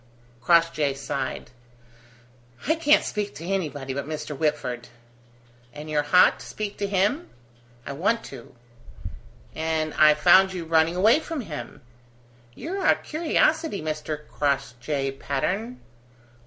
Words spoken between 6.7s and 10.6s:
to him?" "I want to." "And I found